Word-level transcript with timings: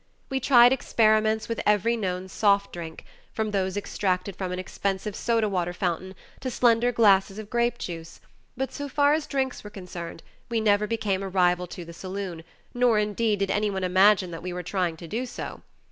We 0.31 0.39
tried 0.39 0.73
experiments 0.73 1.47
with 1.47 1.61
every 1.63 1.95
known 1.95 2.27
"soft 2.27 2.73
drink," 2.73 3.05
from 3.33 3.51
those 3.51 3.77
extracted 3.77 4.35
from 4.35 4.51
an 4.51 4.57
expensive 4.57 5.15
soda 5.15 5.47
water 5.47 5.73
fountain 5.73 6.15
to 6.39 6.49
slender 6.49 6.91
glasses 6.91 7.37
of 7.37 7.51
grape 7.51 7.77
juice, 7.77 8.19
but 8.57 8.73
so 8.73 8.89
far 8.89 9.13
as 9.13 9.27
drinks 9.27 9.63
were 9.63 9.69
concerned 9.69 10.23
we 10.49 10.59
never 10.59 10.87
became 10.87 11.21
a 11.21 11.29
rival 11.29 11.67
to 11.67 11.85
the 11.85 11.93
saloon, 11.93 12.43
nor 12.73 12.97
indeed 12.97 13.37
did 13.37 13.51
anyone 13.51 13.83
imagine 13.83 14.31
that 14.31 14.41
we 14.41 14.51
were 14.53 14.63
trying 14.63 14.97
to 14.97 15.07
do 15.07 15.27
so. 15.27 15.61